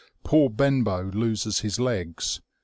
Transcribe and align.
Poor 0.23 0.49
Benbow 0.49 1.11
loses 1.13 1.59
his 1.59 1.79
legs. 1.79 2.41